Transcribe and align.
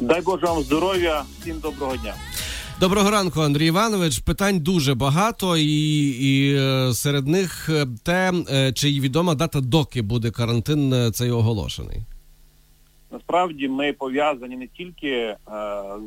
Дай 0.00 0.20
Боже 0.20 0.46
вам 0.46 0.62
здоров'я, 0.62 1.22
всім 1.40 1.58
доброго 1.58 1.96
дня. 1.96 2.14
Доброго 2.80 3.10
ранку, 3.10 3.40
Андрій 3.40 3.66
Іванович. 3.66 4.18
Питань 4.18 4.58
дуже 4.58 4.94
багато, 4.94 5.56
і 5.56 6.08
і 6.08 6.56
е, 6.56 6.92
серед 6.94 7.26
них 7.26 7.68
е, 7.68 7.86
те, 8.04 8.32
е, 8.50 8.72
чи 8.72 8.88
відома 8.88 9.34
дата, 9.34 9.60
доки 9.60 10.02
буде 10.02 10.30
карантин 10.30 11.12
цей 11.12 11.30
оголошений. 11.30 11.98
Насправді 13.12 13.68
ми 13.68 13.92
пов'язані 13.92 14.56
не 14.56 14.66
тільки 14.66 15.08
е, 15.08 15.36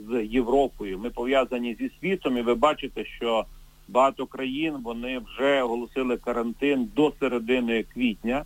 з 0.10 0.26
Європою, 0.26 1.00
ми 1.00 1.10
пов'язані 1.10 1.76
зі 1.80 1.92
світом, 2.00 2.38
і 2.38 2.42
ви 2.42 2.56
бачите, 2.56 3.06
що 3.06 3.46
багато 3.88 4.26
країн 4.26 4.74
вони 4.84 5.20
вже 5.20 5.62
оголосили 5.62 6.18
карантин 6.18 6.90
до 6.96 7.14
середини 7.20 7.84
квітня. 7.94 8.44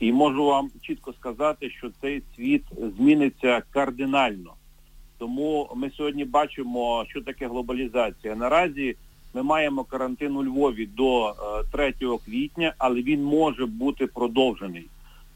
І 0.00 0.12
можу 0.12 0.44
вам 0.44 0.70
чітко 0.82 1.12
сказати, 1.20 1.70
що 1.70 1.90
цей 2.00 2.22
світ 2.36 2.62
зміниться 2.98 3.62
кардинально. 3.70 4.52
Тому 5.18 5.70
ми 5.76 5.90
сьогодні 5.90 6.24
бачимо, 6.24 7.04
що 7.08 7.20
таке 7.20 7.48
глобалізація. 7.48 8.34
Наразі 8.34 8.96
ми 9.34 9.42
маємо 9.42 9.84
карантин 9.84 10.36
у 10.36 10.44
Львові 10.44 10.86
до 10.86 11.34
3 11.72 11.94
квітня, 12.24 12.74
але 12.78 13.02
він 13.02 13.22
може 13.24 13.66
бути 13.66 14.06
продовжений. 14.06 14.86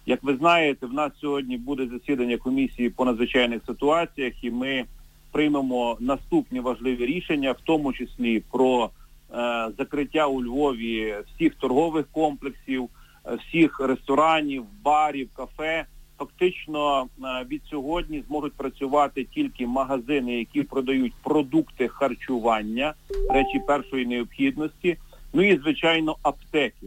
Як 0.06 0.22
ви 0.22 0.36
знаєте, 0.36 0.86
в 0.86 0.92
нас 0.92 1.12
сьогодні 1.20 1.56
буде 1.56 1.86
засідання 1.86 2.36
комісії 2.36 2.90
по 2.90 3.04
надзвичайних 3.04 3.62
ситуаціях, 3.66 4.44
і 4.44 4.50
ми 4.50 4.84
приймемо 5.32 5.96
наступні 6.00 6.60
важливі 6.60 7.06
рішення, 7.06 7.52
в 7.52 7.60
тому 7.64 7.92
числі 7.92 8.42
про 8.52 8.84
е, 8.84 9.68
закриття 9.78 10.26
у 10.26 10.44
Львові 10.44 11.14
всіх 11.26 11.54
торгових 11.54 12.06
комплексів, 12.12 12.88
е, 13.26 13.34
всіх 13.34 13.80
ресторанів, 13.80 14.64
барів, 14.82 15.28
кафе. 15.36 15.86
Фактично 16.20 17.02
е, 17.02 17.44
від 17.50 17.62
сьогодні 17.70 18.22
зможуть 18.28 18.52
працювати 18.52 19.24
тільки 19.24 19.66
магазини, 19.66 20.38
які 20.38 20.62
продають 20.62 21.12
продукти 21.22 21.88
харчування, 21.88 22.94
речі 23.30 23.58
першої 23.66 24.06
необхідності, 24.06 24.96
ну 25.32 25.42
і 25.42 25.56
звичайно 25.56 26.16
аптеки. 26.22 26.86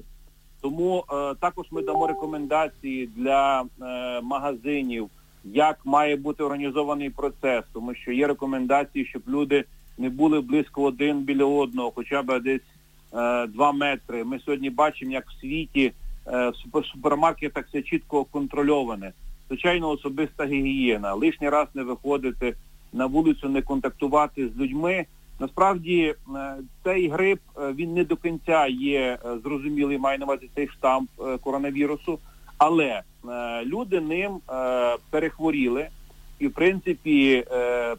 Тому 0.62 1.06
е, 1.12 1.36
також 1.40 1.66
ми 1.72 1.82
дамо 1.82 2.08
рекомендації 2.08 3.10
для 3.16 3.62
е, 3.62 3.66
магазинів, 4.22 5.10
як 5.44 5.86
має 5.86 6.16
бути 6.16 6.44
організований 6.44 7.10
процес, 7.10 7.64
тому 7.74 7.96
що 7.96 8.12
є 8.12 8.28
рекомендації, 8.28 9.06
щоб 9.06 9.22
люди 9.28 9.64
не 9.98 10.10
були 10.10 10.42
близько 10.42 10.84
один 10.84 11.20
біля 11.20 11.46
одного, 11.46 11.92
хоча 11.96 12.24
б 12.24 12.40
десь 12.40 12.62
е, 13.14 13.48
два 13.48 13.72
метри. 13.72 14.24
Ми 14.24 14.40
сьогодні 14.40 14.70
бачимо, 14.70 15.12
як 15.12 15.30
в 15.30 15.40
світі 15.40 15.94
е, 16.28 16.50
в 16.50 16.86
супермаркетах 16.86 17.68
все 17.68 17.82
чітко 17.82 18.24
контрольоване. 18.24 19.12
Звичайно, 19.54 19.90
особиста 19.90 20.46
гігієна, 20.46 21.14
лишній 21.14 21.50
раз 21.50 21.68
не 21.74 21.84
виходити 21.84 22.56
на 22.94 23.06
вулицю, 23.06 23.50
не 23.50 23.62
контактувати 23.62 24.50
з 24.50 24.58
людьми. 24.58 25.06
Насправді 25.40 26.16
е, 26.36 26.56
цей 26.84 27.10
грип 27.10 27.40
е, 27.58 27.74
він 27.74 27.94
не 27.94 28.04
до 28.04 28.16
кінця 28.16 28.68
є 28.68 29.00
е, 29.26 29.38
зрозумілий, 29.44 29.98
має 29.98 30.18
на 30.18 30.26
увазі 30.26 30.50
цей 30.56 30.68
штамп 30.68 31.10
коронавірусу, 31.42 32.20
але 32.58 33.02
люди 33.66 34.02
ним 34.02 34.40
перехворіли, 35.10 35.88
і 36.40 36.48
в 36.48 36.54
принципі 36.54 37.46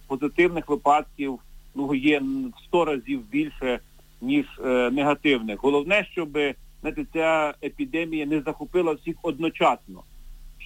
позитивних 0.06 0.68
випадків 0.68 1.38
ну, 1.74 1.94
є 1.94 2.20
в 2.56 2.64
100 2.64 2.84
разів 2.84 3.20
більше, 3.30 3.80
ніж 4.20 4.46
негативних. 4.92 5.62
Головне, 5.62 6.06
щоб 6.12 6.30
знаєте, 6.80 7.06
ця 7.12 7.54
епідемія 7.62 8.26
не 8.26 8.40
захопила 8.40 8.92
всіх 8.92 9.16
одночасно, 9.22 10.02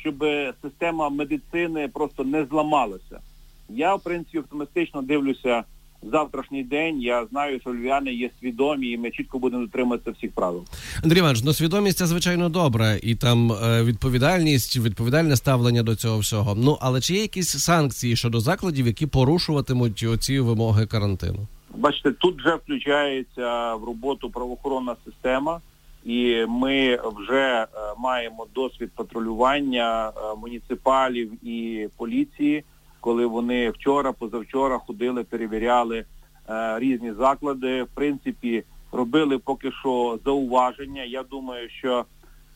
щоб 0.01 0.25
система 0.63 1.09
медицини 1.09 1.89
просто 1.89 2.25
не 2.25 2.45
зламалася. 2.45 3.21
Я, 3.69 3.95
в 3.95 4.03
принципі, 4.03 4.39
оптимістично 4.39 5.03
дивлюся 5.03 5.65
завтрашній 6.03 6.65
день. 6.65 7.03
Я 7.03 7.27
знаю, 7.27 7.61
що 7.61 7.71
львів'яни 7.71 8.13
є 8.13 8.31
свідомі, 8.41 8.91
і 8.91 8.99
ми 8.99 9.11
чітко 9.11 9.39
будемо 9.39 9.63
дотримуватися 9.63 10.11
всіх 10.11 10.33
правил. 10.33 10.65
Андрій 11.03 11.19
Іванович, 11.19 11.43
ну 11.45 11.53
свідомість 11.53 11.99
це 11.99 12.06
звичайно 12.06 12.49
добре, 12.49 13.00
і 13.03 13.15
там 13.15 13.53
е, 13.53 13.83
відповідальність, 13.83 14.77
відповідальне 14.77 15.37
ставлення 15.37 15.83
до 15.83 15.97
цього 15.97 16.19
всього. 16.19 16.55
Ну 16.55 16.78
але 16.81 17.01
чи 17.01 17.15
є 17.15 17.21
якісь 17.21 17.59
санкції 17.59 18.17
щодо 18.17 18.41
закладів, 18.41 18.87
які 18.87 19.06
порушуватимуть 19.06 20.03
оці 20.03 20.41
вимоги 20.41 20.87
карантину? 20.87 21.47
Бачите, 21.77 22.11
тут 22.11 22.39
вже 22.39 22.55
включається 22.55 23.75
в 23.75 23.84
роботу 23.84 24.31
правоохоронна 24.31 24.97
система. 25.05 25.61
І 26.09 26.47
ми 26.49 26.99
вже 27.17 27.63
е, 27.63 27.67
маємо 27.99 28.47
досвід 28.55 28.91
патрулювання 28.95 30.09
е, 30.09 30.13
муніципалів 30.37 31.49
і 31.49 31.89
поліції 31.97 32.65
коли 33.01 33.27
вони 33.27 33.71
вчора, 33.71 34.13
позавчора 34.13 34.79
ходили, 34.79 35.25
перевіряли 35.25 36.05
е, 36.49 36.79
різні 36.79 37.13
заклади. 37.13 37.83
В 37.83 37.89
принципі, 37.95 38.65
робили 38.93 39.39
поки 39.39 39.73
що 39.73 40.19
зауваження. 40.25 41.03
Я 41.03 41.23
думаю, 41.23 41.69
що 41.71 42.05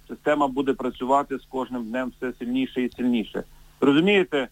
система 0.08 0.48
буде 0.48 0.72
працювати 0.72 1.38
з 1.38 1.44
кожним 1.44 1.84
днем 1.84 2.12
все 2.16 2.32
сильніше 2.38 2.82
і 2.82 2.90
сильніше. 2.90 3.44
Розумієте, 3.80 4.48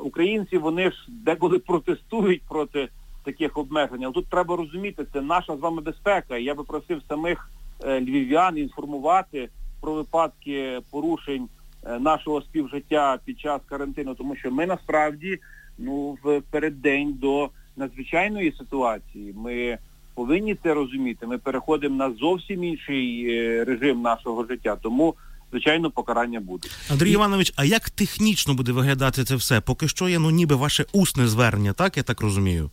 українці 0.00 0.58
вони 0.58 0.90
ж 0.90 1.06
деколи 1.08 1.58
протестують 1.58 2.42
проти 2.48 2.88
таких 3.24 3.58
обмежень. 3.58 4.04
Але 4.04 4.12
тут 4.12 4.26
треба 4.26 4.56
розуміти, 4.56 5.06
це 5.12 5.20
наша 5.20 5.56
з 5.56 5.60
вами 5.60 5.82
безпека. 5.82 6.36
Я 6.36 6.54
би 6.54 6.64
просив 6.64 7.02
самих 7.08 7.50
е, 7.84 8.00
львів'ян 8.00 8.58
інформувати 8.58 9.48
про 9.80 9.92
випадки 9.94 10.80
порушень 10.90 11.48
Е, 11.86 11.98
нашого 11.98 12.42
співжиття 12.42 13.18
під 13.24 13.40
час 13.40 13.60
карантину, 13.66 14.14
тому 14.14 14.36
що 14.36 14.50
ми 14.50 14.66
насправді 14.66 15.38
ну 15.78 16.18
в 16.22 16.40
переддень 16.50 17.14
до 17.20 17.50
надзвичайної 17.76 18.54
ситуації. 18.58 19.34
Ми 19.36 19.78
повинні 20.14 20.54
це 20.62 20.74
розуміти. 20.74 21.26
Ми 21.26 21.38
переходимо 21.38 21.96
на 21.96 22.12
зовсім 22.12 22.64
інший 22.64 23.26
е, 23.30 23.64
режим 23.64 24.02
нашого 24.02 24.44
життя. 24.44 24.76
Тому 24.82 25.14
звичайно 25.50 25.90
покарання 25.90 26.40
буде. 26.40 26.68
Андрій 26.90 27.12
Іванович, 27.12 27.52
а 27.56 27.64
як 27.64 27.90
технічно 27.90 28.54
буде 28.54 28.72
виглядати 28.72 29.24
це 29.24 29.36
все? 29.36 29.60
Поки 29.60 29.88
що 29.88 30.08
є 30.08 30.18
ну 30.18 30.30
ніби 30.30 30.54
ваше 30.54 30.84
усне 30.92 31.26
звернення, 31.28 31.72
так 31.72 31.96
я 31.96 32.02
так 32.02 32.20
розумію. 32.20 32.70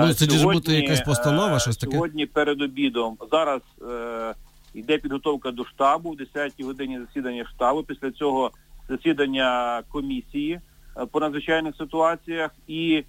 Ну, 0.00 0.14
це 0.14 0.24
сьогодні, 0.24 0.38
ж 0.38 0.46
бути 0.46 0.72
якась 0.72 1.00
постанова, 1.00 1.58
щось 1.58 1.76
таке? 1.76 1.92
Сьогодні 1.92 2.26
перед 2.26 2.62
обідом. 2.62 3.16
Зараз 3.30 3.60
е, 3.90 4.34
Йде 4.74 4.98
підготовка 4.98 5.50
до 5.50 5.64
штабу, 5.64 6.10
в 6.10 6.14
10-й 6.14 6.64
годині 6.64 7.00
засідання 7.00 7.44
штабу, 7.54 7.82
після 7.82 8.10
цього 8.10 8.50
засідання 8.88 9.82
комісії 9.88 10.60
е, 10.96 11.06
по 11.06 11.20
надзвичайних 11.20 11.76
ситуаціях 11.76 12.50
і 12.66 13.04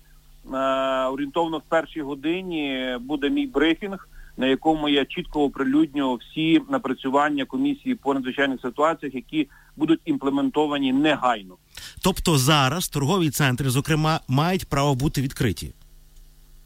е, 0.54 0.58
орієнтовно 1.06 1.58
в 1.58 1.62
першій 1.70 2.02
годині 2.02 2.98
буде 3.00 3.30
мій 3.30 3.48
брифінг, 3.48 4.08
на 4.38 4.48
якому 4.48 4.90
я 4.90 5.06
чітко 5.06 5.44
оприлюдню 5.44 6.16
всі 6.16 6.62
напрацювання 6.70 7.46
комісії 7.46 7.96
по 7.96 8.14
надзвичайних 8.14 8.62
ситуаціях, 8.62 9.16
які 9.16 9.48
будуть 9.76 10.00
імплементовані 10.06 10.94
негайно. 10.94 11.56
Тобто 12.04 12.38
зараз 12.38 12.90
торгові 12.90 13.30
центри, 13.30 13.70
зокрема, 13.70 14.20
мають 14.28 14.66
право 14.66 14.96
бути 14.96 15.22
відкриті. 15.22 15.74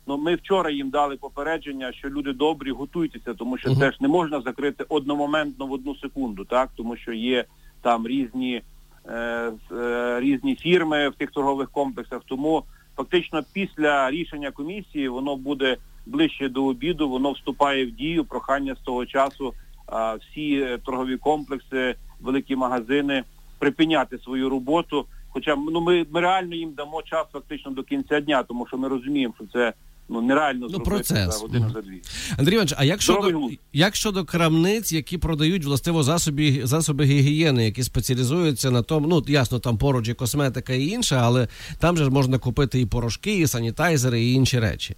Ну, 0.10 0.18
ми 0.18 0.36
вчора 0.36 0.72
їм 0.72 0.90
дали 0.90 1.16
попередження, 1.16 1.94
що 1.94 2.10
люди 2.10 2.34
добрі, 2.34 2.72
готуйтеся, 2.72 3.34
тому 3.34 3.58
що 3.58 3.70
uh-huh. 3.70 3.80
теж 3.80 4.02
не 4.02 4.08
можна 4.08 4.42
закрити 4.42 4.86
одномоментно 4.90 5.66
в 5.66 5.72
одну 5.72 5.96
секунду, 5.96 6.46
так 6.46 6.70
тому 6.76 6.98
що 6.98 7.14
є 7.14 7.46
там 7.82 8.08
різні 8.08 8.62
е, 9.06 9.52
е, 9.72 10.20
різні 10.20 10.56
фірми 10.56 11.10
в 11.10 11.16
тих 11.16 11.32
торгових 11.32 11.70
комплексах. 11.72 12.22
Тому 12.26 12.64
фактично 12.98 13.44
після 13.54 14.12
рішення 14.12 14.52
комісії 14.52 15.10
воно 15.10 15.36
буде 15.36 15.78
ближче 16.06 16.50
до 16.50 16.66
обіду, 16.66 17.10
воно 17.10 17.32
вступає 17.32 17.86
в 17.86 17.92
дію. 17.92 18.26
Прохання 18.26 18.76
з 18.76 18.80
того 18.80 19.06
часу 19.06 19.54
е, 19.94 20.16
всі 20.16 20.78
торгові 20.86 21.18
комплекси, 21.18 21.96
великі 22.22 22.56
магазини 22.56 23.24
припиняти 23.60 24.18
свою 24.18 24.50
роботу. 24.50 25.06
Хоча 25.30 25.56
ну 25.56 25.82
ми, 25.82 26.06
ми 26.12 26.22
реально 26.22 26.56
їм 26.56 26.72
дамо 26.72 27.02
час 27.02 27.26
фактично 27.34 27.72
до 27.72 27.84
кінця 27.84 28.20
дня, 28.20 28.44
тому 28.44 28.68
що 28.68 28.78
ми 28.78 28.88
розуміємо, 28.88 29.34
що 29.38 29.46
це 29.54 29.74
ну 30.10 30.22
нереально 30.22 30.60
ну, 30.62 30.70
зробити 30.70 30.90
процес. 30.90 31.34
за 31.34 31.42
годину 31.42 31.70
за 31.74 31.82
дві. 31.82 32.02
Андрій 32.38 32.54
Іванович, 32.54 32.74
а 32.78 32.84
як 32.84 33.02
щодо 33.02 33.50
як 33.74 33.96
щодо 33.96 34.26
крамниць, 34.26 34.92
які 34.92 35.18
продають 35.18 35.66
властиво 35.66 36.04
засоби 36.04 36.62
засоби 36.64 37.06
гігієни, 37.06 37.66
які 37.66 37.84
спеціалізуються 37.84 38.72
на 38.72 38.82
тому, 38.82 39.08
ну 39.08 39.24
ясно, 39.28 39.60
там 39.60 39.78
поруч 39.78 40.10
і 40.10 40.14
косметика 40.14 40.74
і 40.74 40.88
інше, 40.88 41.16
але 41.22 41.48
там 41.80 41.98
же 41.98 42.10
можна 42.10 42.38
купити 42.38 42.82
і 42.82 42.86
порошки, 42.86 43.38
і 43.38 43.48
санітайзери, 43.48 44.22
і 44.22 44.34
інші 44.34 44.60
речі. 44.60 44.96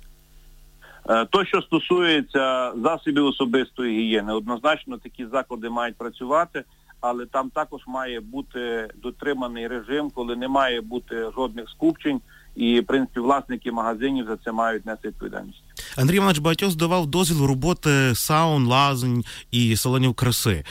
Е, 1.10 1.25
то, 1.25 1.46
що 1.46 1.62
стосується 1.62 2.74
засобів 2.84 3.25
особистої 3.25 4.00
гігієни, 4.00 4.34
однозначно 4.34 4.98
такі 4.98 5.25
заклади 5.25 5.69
мають 5.69 5.96
працювати, 5.96 6.63
але 7.02 7.25
там 7.25 7.50
також 7.50 7.81
має 7.88 8.19
бути 8.19 8.90
дотриманий 9.04 9.68
режим, 9.68 10.12
коли 10.16 10.36
не 10.36 10.48
має 10.48 10.81
бути 10.81 11.25
жодних 11.36 11.69
скупчень 11.69 12.22
і 12.56 12.80
в 12.80 12.86
принципі 12.86 13.19
власники 13.19 13.71
магазинів 13.71 14.25
за 14.25 14.38
це 14.38 14.51
мають 14.51 14.86
нести 14.86 15.07
відповідальність. 15.07 15.63
Андрій 15.98 16.15
Іванович 16.15 16.39
багатьох 16.39 16.71
здавав 16.71 17.07
дозвіл 17.07 17.45
роботи 17.45 18.15
саун, 18.15 18.65
лазень 18.65 19.24
і 19.51 19.75
салонів 19.75 20.13
краси. 20.13 20.63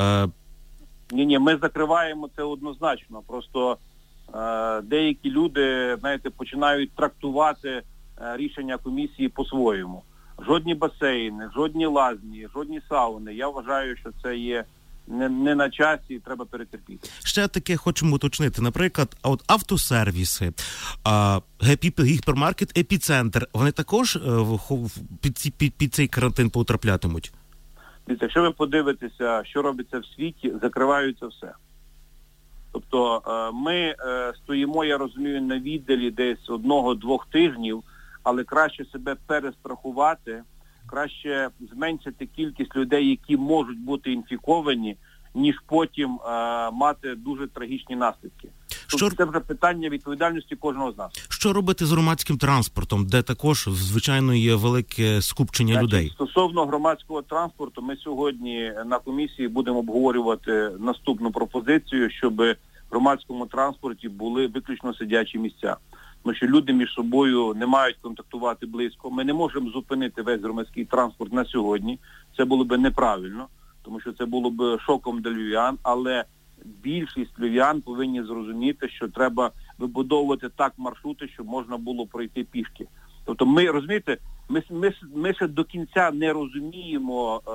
Е... 0.00 0.28
Ні, 1.10 1.26
ні, 1.26 1.38
ми 1.38 1.56
закриваємо 1.56 2.30
це 2.36 2.42
однозначно. 2.42 3.22
Просто 3.26 3.72
е, 3.72 3.76
Е, 4.34 4.80
деякі 4.82 5.30
люди, 5.30 5.96
знаєте, 6.00 6.30
починають 6.30 6.90
трактувати 6.90 7.68
е, 7.68 7.82
рішення 8.36 8.76
комісії 8.76 9.28
по-своєму. 9.28 10.02
Жодні 10.46 10.74
басейни, 10.74 11.50
жодні 11.54 11.86
лазні, 11.86 12.48
жодні 12.54 12.80
сауни. 12.88 13.34
Я 13.34 13.48
вважаю, 13.48 13.96
що 13.96 14.10
це 14.22 14.36
є 14.36 14.64
не, 15.06 15.28
не 15.28 15.54
на 15.54 15.70
часі 15.70 16.14
і 16.14 16.18
треба 16.18 16.44
перетерпіти. 16.44 17.08
Ще 17.24 17.48
таке 17.48 17.76
хочемо 17.76 18.16
уточнити. 18.16 18.62
Наприклад, 18.62 19.16
а 19.22 19.28
от 19.30 19.42
автосервіси, 19.46 20.52
а, 21.04 21.40
гіпермаркет, 22.00 22.78
епіцентр, 22.78 23.48
вони 23.52 23.72
також 23.72 24.16
е, 24.16 24.20
під, 25.20 25.38
ці- 25.38 25.50
під, 25.50 25.74
під 25.74 25.94
цей 25.94 26.08
карантин 26.08 26.50
потраплятимуть. 26.50 27.32
Дивіться, 28.06 28.24
якщо 28.24 28.42
ви 28.42 28.50
подивитеся, 28.50 29.42
що 29.44 29.62
робиться 29.62 29.98
в 29.98 30.06
світі, 30.06 30.52
закриваються 30.62 31.26
все. 31.26 31.52
Тобто 32.72 33.22
е, 33.26 33.50
ми 33.54 33.74
е, 33.74 33.96
стоїмо, 34.42 34.84
я 34.84 34.98
розумію, 34.98 35.42
на 35.42 35.58
віддалі 35.58 36.10
десь 36.10 36.50
одного-двох 36.50 37.26
тижнів, 37.26 37.82
але 38.22 38.44
краще 38.44 38.84
себе 38.84 39.16
перестрахувати, 39.26 40.42
краще 40.94 41.48
зменшити 41.72 42.26
кількість 42.36 42.76
людей, 42.76 43.08
які 43.10 43.36
можуть 43.36 43.78
бути 43.78 44.12
інфіковані, 44.12 44.96
ніж 45.34 45.54
потім 45.66 46.10
е, 46.10 46.70
мати 46.70 47.14
дуже 47.14 47.46
трагічні 47.46 47.96
наслідки. 47.96 48.48
Тобто 48.90 49.06
Що, 49.06 49.16
це 49.16 49.24
вже 49.24 49.40
питання 49.40 49.88
відповідальності 49.88 50.56
кожного 50.56 50.92
з 50.92 50.98
нас. 50.98 51.12
що 51.28 51.52
робити 51.52 51.86
з 51.86 51.92
громадським 51.92 52.38
транспортом, 52.38 53.06
де 53.06 53.22
також 53.22 53.68
звичайно 53.72 54.34
є 54.34 54.54
велике 54.54 55.22
скупчення 55.22 55.72
Значить, 55.72 55.92
людей? 55.92 56.10
Стосовно 56.14 56.66
громадського 56.66 57.22
транспорту, 57.22 57.82
ми 57.82 57.96
сьогодні 57.96 58.72
на 58.86 58.98
комісії 58.98 59.48
будемо 59.48 59.78
обговорювати 59.78 60.70
наступну 60.78 61.30
пропозицію, 61.30 62.10
щоб 62.10 62.36
в 62.36 62.56
громадському 62.90 63.46
транспорті 63.46 64.08
були 64.08 64.46
виключно 64.46 64.94
сидячі 64.94 65.38
місця. 65.38 65.76
Тому 66.24 66.36
що 66.36 66.46
люди 66.46 66.72
між 66.72 66.92
собою 66.92 67.54
не 67.56 67.66
мають 67.66 67.96
контактувати 67.96 68.66
близько. 68.66 69.10
Ми 69.10 69.24
не 69.24 69.32
можемо 69.32 69.70
зупинити 69.70 70.22
весь 70.22 70.40
громадський 70.40 70.84
транспорт 70.84 71.32
на 71.32 71.44
сьогодні. 71.44 71.98
Це 72.36 72.44
було 72.44 72.64
би 72.64 72.78
неправильно, 72.78 73.46
тому 73.82 74.00
що 74.00 74.12
це 74.12 74.24
було 74.26 74.50
б 74.50 74.78
шоком 74.80 75.20
для 75.20 75.30
львів'ян, 75.30 75.78
але 75.82 76.24
більшість 76.64 77.38
львів'ян 77.38 77.80
повинні 77.80 78.22
зрозуміти, 78.22 78.88
що 78.88 79.08
треба 79.08 79.50
вибудовувати 79.78 80.48
так 80.56 80.72
маршрути, 80.76 81.28
щоб 81.28 81.46
можна 81.46 81.76
було 81.76 82.06
пройти 82.06 82.44
пішки. 82.44 82.86
Тобто 83.24 83.46
ми 83.46 83.70
розумієте, 83.70 84.18
ми, 84.48 84.62
ми, 84.70 84.92
ми 85.14 85.34
ще 85.34 85.48
до 85.48 85.64
кінця 85.64 86.10
не 86.10 86.32
розуміємо 86.32 87.42
е, 87.46 87.50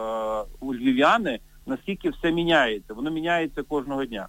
у 0.60 0.74
львів'яни, 0.74 1.40
наскільки 1.66 2.10
все 2.10 2.32
міняється. 2.32 2.94
Воно 2.94 3.12
міняється 3.12 3.64
кожного 3.64 4.06
дня. 4.06 4.28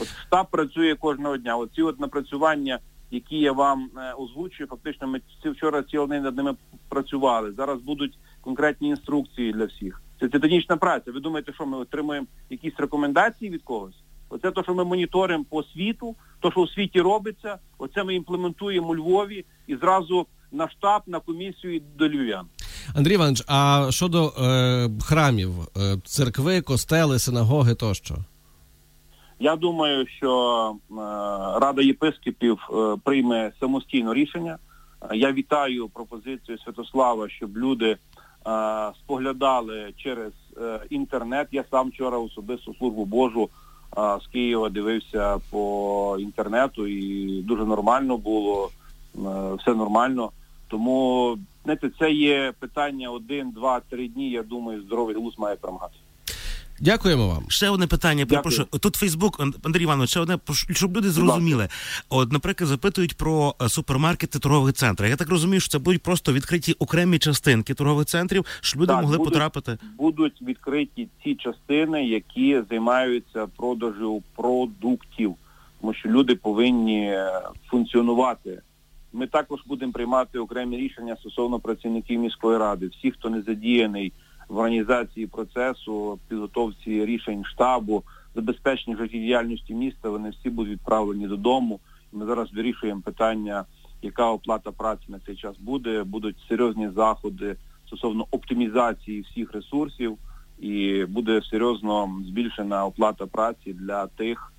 От 0.00 0.08
штаб 0.08 0.46
працює 0.50 0.94
кожного 0.94 1.36
дня. 1.36 1.56
Оці 1.56 1.82
от 1.82 2.00
напрацювання, 2.00 2.78
які 3.10 3.38
я 3.38 3.52
вам 3.52 3.90
е, 3.96 4.12
озвучую, 4.12 4.68
фактично 4.68 5.06
ми 5.06 5.20
вчора 5.44 5.82
цілий 5.82 6.08
день 6.08 6.22
над 6.22 6.36
ними 6.36 6.54
працювали. 6.88 7.52
Зараз 7.52 7.80
будуть 7.80 8.18
конкретні 8.40 8.88
інструкції 8.88 9.52
для 9.52 9.64
всіх. 9.64 10.02
Це 10.20 10.28
титанічна 10.28 10.76
праця. 10.76 11.12
Ви 11.12 11.20
думаєте, 11.20 11.52
що 11.52 11.66
ми 11.66 11.78
отримуємо 11.78 12.26
якісь 12.50 12.74
рекомендації 12.78 13.50
від 13.50 13.62
когось? 13.62 13.94
Оце 14.28 14.50
те, 14.50 14.62
що 14.62 14.74
ми 14.74 14.84
моніторимо 14.84 15.44
по 15.50 15.62
світу, 15.62 16.16
то, 16.40 16.50
що 16.50 16.60
у 16.60 16.68
світі 16.68 17.00
робиться, 17.00 17.58
оце 17.78 18.04
ми 18.04 18.14
імплементуємо 18.14 18.88
у 18.88 18.96
Львові 18.96 19.44
і 19.66 19.76
зразу 19.76 20.26
на 20.52 20.68
штаб, 20.68 21.02
на 21.06 21.20
комісію 21.20 21.80
до 21.98 22.08
львів'ян. 22.08 22.46
Андрій 22.94 23.14
Іванович, 23.14 23.42
а 23.46 23.86
щодо 23.90 24.26
е, 24.26 24.90
храмів, 25.02 25.50
е, 25.76 25.96
церкви, 26.04 26.60
костели, 26.60 27.18
синагоги 27.18 27.74
тощо? 27.74 28.16
Я 29.42 29.56
думаю, 29.56 30.06
що 30.06 30.74
е, 30.90 30.94
Рада 31.60 31.82
єпископів 31.82 32.58
е, 32.70 32.96
прийме 33.04 33.52
самостійно 33.60 34.14
рішення. 34.14 34.58
Я 35.12 35.32
вітаю 35.32 35.88
пропозицію 35.88 36.58
Святослава, 36.58 37.28
щоб 37.28 37.56
люди 37.56 37.90
е, 37.90 37.98
споглядали 38.98 39.92
через 39.96 40.32
інтернет. 40.90 41.48
Я 41.52 41.64
сам 41.70 41.88
вчора 41.88 42.18
особисто 42.18 42.74
службу 42.74 43.04
Божу 43.04 43.48
з 43.96 44.26
Києва 44.32 44.68
дивився 44.68 45.38
по 45.50 46.16
інтернету 46.20 46.86
і 46.86 47.42
дуже 47.42 47.64
нормально 47.64 48.16
було, 48.16 48.70
все 49.58 49.74
нормально. 49.74 50.30
Тому 50.68 51.38
знаєте, 51.64 51.90
це 51.98 52.12
є 52.12 52.52
питання 52.58 53.10
один, 53.10 53.50
два, 53.50 53.80
три 53.80 54.08
дні. 54.08 54.30
Я 54.30 54.42
думаю, 54.42 54.82
здоровий 54.82 55.14
глузд 55.14 55.38
має 55.38 55.56
перемагати. 55.56 55.94
Дякуємо 56.82 57.28
вам. 57.28 57.44
Ще 57.48 57.68
одне 57.70 57.86
питання. 57.86 58.26
Перепрошую. 58.26 58.68
Тут 58.80 58.96
Фейсбук, 58.96 59.40
Андрій 59.62 59.82
Іванович, 59.82 60.10
ще 60.10 60.20
одне, 60.20 60.38
щоб 60.70 60.96
люди 60.96 61.10
зрозуміли. 61.10 61.68
От, 62.08 62.32
наприклад, 62.32 62.68
запитують 62.68 63.16
про 63.16 63.54
е, 63.62 63.68
супермаркети 63.68 64.38
торгових 64.38 64.74
центрів. 64.74 65.08
Я 65.10 65.16
так 65.16 65.28
розумію, 65.28 65.60
що 65.60 65.70
це 65.70 65.78
будуть 65.78 66.02
просто 66.02 66.32
відкриті 66.32 66.74
окремі 66.78 67.18
частинки 67.18 67.74
торгових 67.74 68.06
центрів, 68.06 68.44
щоб 68.60 68.82
люди 68.82 68.92
Так, 68.92 69.02
могли 69.02 69.18
будуть- 69.18 69.32
потрапити. 69.32 69.78
будуть 69.98 70.42
відкриті 70.42 71.08
ці 71.24 71.34
частини, 71.34 72.04
які 72.06 72.62
займаються 72.70 73.46
продажем 73.56 74.22
продуктів, 74.36 75.34
тому 75.80 75.94
що 75.94 76.08
люди 76.08 76.34
повинні 76.34 77.00
е, 77.02 77.40
функціонувати. 77.70 78.60
Ми 79.12 79.26
також 79.26 79.60
будемо 79.66 79.92
приймати 79.92 80.38
окремі 80.38 80.76
рішення 80.76 81.16
стосовно 81.20 81.60
працівників 81.60 82.20
міської 82.20 82.58
ради. 82.58 82.86
Всі, 82.98 83.10
хто 83.10 83.30
не 83.30 83.42
задіяний 83.42 84.12
в 84.50 84.58
організації 84.58 85.26
процесу, 85.26 86.18
підготовці 86.28 87.04
рішень 87.04 87.44
штабу, 87.44 88.02
забезпеченні 88.34 88.96
життєдіяльності 88.96 89.74
міста, 89.74 90.10
вони 90.10 90.30
всі 90.30 90.50
будуть 90.50 90.72
відправлені 90.72 91.26
додому. 91.26 91.80
Ми 92.12 92.26
зараз 92.26 92.52
вирішуємо 92.52 93.00
питання, 93.00 93.64
яка 94.02 94.30
оплата 94.30 94.70
праці 94.70 95.04
на 95.08 95.18
цей 95.26 95.36
час 95.36 95.56
буде. 95.58 96.04
Будуть 96.04 96.36
серйозні 96.48 96.90
заходи 96.96 97.56
стосовно 97.86 98.26
оптимізації 98.30 99.20
всіх 99.20 99.52
ресурсів 99.52 100.18
і 100.58 101.04
буде 101.04 101.42
серйозно 101.42 102.20
збільшена 102.26 102.86
оплата 102.86 103.26
праці 103.26 103.72
для 103.72 104.06
тих, 104.06 104.52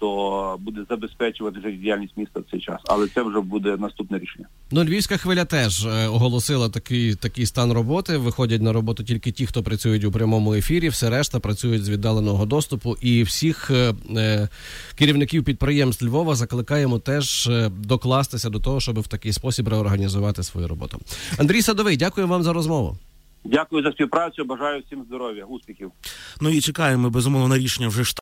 хто 0.00 0.56
буде 0.60 0.80
забезпечувати 0.90 1.60
життєдіяльність 1.60 2.16
міста 2.16 2.40
в 2.40 2.44
цей 2.50 2.60
час. 2.60 2.80
Але 2.84 3.06
це 3.08 3.22
вже 3.22 3.40
буде 3.40 3.76
наступне 3.76 4.18
рішення. 4.18 4.46
Ну, 4.70 4.84
львівська 4.84 5.16
хвиля 5.16 5.44
теж 5.44 5.86
е, 5.86 6.08
оголосила 6.08 6.68
такий, 6.68 7.14
такий 7.14 7.46
стан 7.46 7.72
роботи. 7.72 8.16
Виходять 8.16 8.62
на 8.62 8.72
роботу 8.72 9.04
тільки 9.04 9.32
ті, 9.32 9.46
хто 9.46 9.62
працюють 9.62 10.04
у 10.04 10.12
прямому 10.12 10.54
ефірі, 10.54 10.88
все 10.88 11.10
решта 11.10 11.40
працюють 11.40 11.84
з 11.84 11.88
віддаленого 11.88 12.46
доступу. 12.46 12.96
І 13.00 13.22
всіх 13.22 13.70
е, 13.70 13.94
е, 14.16 14.48
керівників 14.98 15.44
підприємств 15.44 16.06
Львова 16.06 16.34
закликаємо 16.34 16.98
теж 16.98 17.46
е, 17.46 17.70
докластися 17.78 18.50
до 18.50 18.60
того, 18.60 18.80
щоб 18.80 19.00
в 19.00 19.08
такий 19.08 19.32
спосіб 19.32 19.68
реорганізувати 19.68 20.42
свою 20.42 20.68
роботу. 20.68 20.98
Андрій 21.38 21.62
Садовий, 21.62 21.96
дякую 21.96 22.26
вам 22.26 22.42
за 22.42 22.52
розмову. 22.52 22.98
Дякую 23.44 23.82
за 23.82 23.92
співпрацю. 23.92 24.44
Бажаю 24.44 24.82
всім 24.86 25.04
здоров'я, 25.04 25.44
успіхів. 25.44 25.92
Ну 26.40 26.50
і 26.50 26.60
чекаємо 26.60 27.10
безумовно 27.10 27.48
на 27.48 27.58
рішення 27.58 27.88
вже 27.88 28.04